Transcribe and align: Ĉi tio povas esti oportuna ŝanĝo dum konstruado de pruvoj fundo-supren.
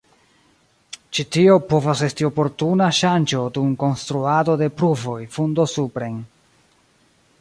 Ĉi 1.17 1.25
tio 1.35 1.57
povas 1.73 2.01
esti 2.07 2.25
oportuna 2.29 2.87
ŝanĝo 3.01 3.43
dum 3.59 3.77
konstruado 3.85 4.57
de 4.63 4.71
pruvoj 4.81 5.19
fundo-supren. 5.37 6.19